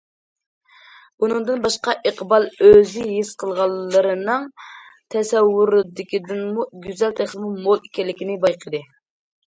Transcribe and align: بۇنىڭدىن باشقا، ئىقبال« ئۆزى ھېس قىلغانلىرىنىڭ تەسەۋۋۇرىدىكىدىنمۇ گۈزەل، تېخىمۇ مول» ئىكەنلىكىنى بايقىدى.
بۇنىڭدىن 1.23 1.61
باشقا، 1.65 1.93
ئىقبال« 2.11 2.47
ئۆزى 2.63 3.05
ھېس 3.11 3.31
قىلغانلىرىنىڭ 3.45 4.49
تەسەۋۋۇرىدىكىدىنمۇ 5.17 6.69
گۈزەل، 6.89 7.15
تېخىمۇ 7.25 7.55
مول» 7.71 7.89
ئىكەنلىكىنى 7.89 8.45
بايقىدى. 8.49 8.83